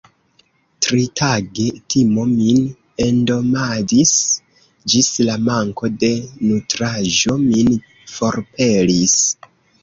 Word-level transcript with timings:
Tritage, 0.85 1.65
timo 1.93 2.23
min 2.29 2.63
endomadis, 3.07 4.13
ĝis 4.95 5.11
la 5.29 5.37
manko 5.51 5.91
de 6.05 6.11
nutraĵo 6.47 7.37
min 7.45 7.71
forpelis. 8.17 9.17